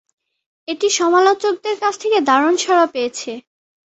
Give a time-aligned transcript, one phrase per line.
[0.67, 3.31] এটি সমালোচকদের কাছ থেকে দারুন সাড়া পেয়েছে।